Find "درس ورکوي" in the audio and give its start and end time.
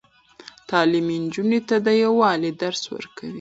2.61-3.29